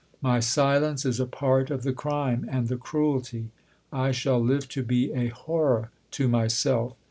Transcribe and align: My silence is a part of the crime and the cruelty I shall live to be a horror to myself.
My 0.19 0.39
silence 0.39 1.05
is 1.05 1.19
a 1.19 1.27
part 1.27 1.69
of 1.69 1.83
the 1.83 1.93
crime 1.93 2.47
and 2.49 2.69
the 2.69 2.75
cruelty 2.75 3.51
I 3.93 4.09
shall 4.11 4.43
live 4.43 4.67
to 4.69 4.81
be 4.81 5.13
a 5.13 5.27
horror 5.27 5.91
to 6.13 6.27
myself. 6.27 6.95